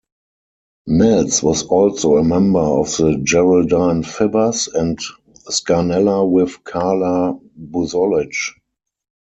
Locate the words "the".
2.97-3.21